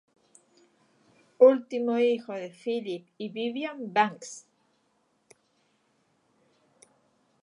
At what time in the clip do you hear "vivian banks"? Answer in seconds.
3.29-4.47